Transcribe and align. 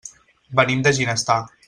Venim 0.59 0.81
de 0.87 0.95
Ginestar. 1.01 1.41